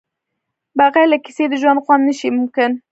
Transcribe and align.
بغیر 0.79 1.05
له 1.11 1.17
کیسې 1.25 1.43
د 1.49 1.53
ژوند 1.61 1.81
خوند 1.83 2.01
نشي 2.07 2.29
ممکن. 2.37 2.71